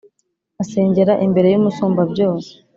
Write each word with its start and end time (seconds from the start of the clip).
asengera 0.61 1.13
imbere 1.25 1.47
y’Umusumbabyose, 1.49 2.51